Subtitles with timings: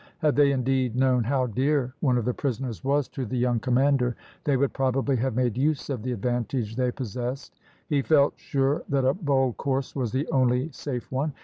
[0.17, 4.15] Had they, indeed, known how dear one of the prisoners was to the young commander,
[4.45, 7.59] they would probably have made use of the advantage they possessed.
[7.87, 11.33] He felt sure that a bold course was the only safe one.